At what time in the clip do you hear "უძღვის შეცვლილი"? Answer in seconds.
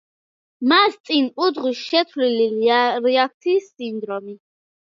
1.47-2.49